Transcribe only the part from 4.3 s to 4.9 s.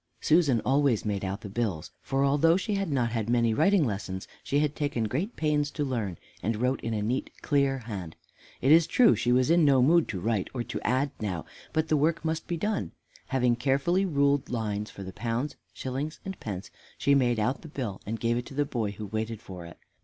she had